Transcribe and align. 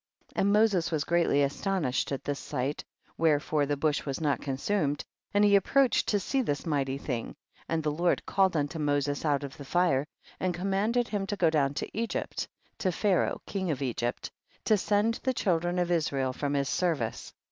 4. 0.33 0.41
And 0.41 0.51
Moses 0.51 0.89
was 0.91 1.03
greatly 1.03 1.41
asto 1.41 1.79
nished 1.79 2.11
at 2.11 2.23
this 2.23 2.39
sight, 2.39 2.83
wherefore 3.19 3.67
the 3.67 3.77
bush 3.77 4.03
was 4.03 4.19
not 4.19 4.41
consumed, 4.41 5.05
and 5.31 5.45
he 5.45 5.55
ap 5.55 5.63
proached 5.65 6.05
to 6.05 6.19
see 6.19 6.41
this 6.41 6.65
mighty 6.65 6.97
thing, 6.97 7.35
and 7.69 7.83
the 7.83 7.91
Lord 7.91 8.25
called 8.25 8.57
unto 8.57 8.79
Moses 8.79 9.25
out 9.25 9.43
of 9.43 9.57
the 9.57 9.63
fire 9.63 10.07
and 10.39 10.55
commanded 10.55 11.09
him 11.09 11.27
to 11.27 11.35
go 11.35 11.51
down 11.51 11.75
to 11.75 11.95
Egypt, 11.95 12.47
to 12.79 12.91
Pharaoh 12.91 13.41
king 13.45 13.69
of 13.69 13.83
Egypt, 13.83 14.31
to 14.65 14.75
send 14.75 15.19
the 15.21 15.35
children 15.35 15.77
of 15.77 15.91
Israel 15.91 16.33
from 16.33 16.55
his 16.55 16.67
service. 16.67 17.31